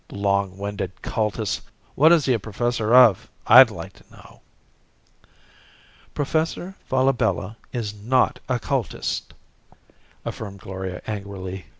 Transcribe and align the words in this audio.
"Long 0.11 0.57
winded 0.57 1.03
cultist! 1.03 1.61
What 1.93 2.11
is 2.11 2.25
he 2.25 2.33
a 2.33 2.39
professor 2.39 2.95
of, 2.95 3.29
I'd 3.45 3.69
like 3.69 3.93
to 3.93 4.03
know." 4.11 4.41
"Professor 6.15 6.73
Falabella 6.89 7.55
is 7.71 7.93
not 7.93 8.39
a 8.49 8.57
cultist!" 8.57 9.33
affirmed 10.25 10.59
Gloria 10.59 11.03
angrily. 11.05 11.65